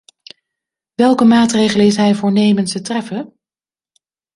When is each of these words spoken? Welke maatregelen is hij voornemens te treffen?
Welke 0.93 1.23
maatregelen 1.25 1.85
is 1.85 1.95
hij 1.95 2.15
voornemens 2.15 2.71
te 2.71 2.81
treffen? 2.81 3.37